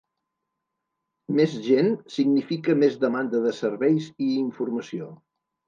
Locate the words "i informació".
4.29-5.15